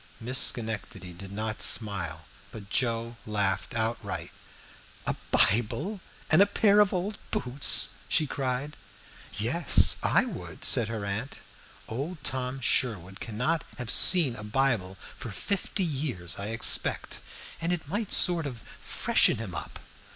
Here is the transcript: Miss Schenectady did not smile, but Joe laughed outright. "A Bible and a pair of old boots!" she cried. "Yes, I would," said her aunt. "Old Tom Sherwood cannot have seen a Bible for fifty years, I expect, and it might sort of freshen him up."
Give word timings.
Miss 0.19 0.39
Schenectady 0.51 1.13
did 1.13 1.31
not 1.31 1.61
smile, 1.61 2.25
but 2.51 2.71
Joe 2.71 3.17
laughed 3.27 3.75
outright. 3.75 4.31
"A 5.05 5.15
Bible 5.29 5.99
and 6.31 6.41
a 6.41 6.47
pair 6.47 6.79
of 6.79 6.91
old 6.91 7.19
boots!" 7.29 7.97
she 8.09 8.25
cried. 8.25 8.75
"Yes, 9.37 9.97
I 10.01 10.25
would," 10.25 10.65
said 10.65 10.87
her 10.87 11.05
aunt. 11.05 11.37
"Old 11.87 12.23
Tom 12.23 12.61
Sherwood 12.61 13.19
cannot 13.19 13.63
have 13.77 13.91
seen 13.91 14.35
a 14.35 14.43
Bible 14.43 14.95
for 14.99 15.29
fifty 15.29 15.85
years, 15.85 16.39
I 16.39 16.47
expect, 16.47 17.19
and 17.61 17.71
it 17.71 17.87
might 17.87 18.11
sort 18.11 18.47
of 18.47 18.63
freshen 18.79 19.37
him 19.37 19.53
up." 19.53 19.79